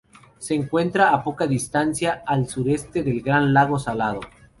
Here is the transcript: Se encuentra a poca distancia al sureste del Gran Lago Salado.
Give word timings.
Se 0.39 0.55
encuentra 0.55 1.11
a 1.13 1.23
poca 1.23 1.45
distancia 1.45 2.23
al 2.25 2.47
sureste 2.49 3.03
del 3.03 3.21
Gran 3.21 3.53
Lago 3.53 3.77
Salado. 3.77 4.19